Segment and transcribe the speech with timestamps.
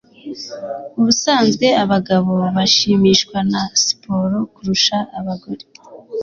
[0.97, 5.63] Ubusanzwe abagabo bashimishwa na siporo kurusha abagore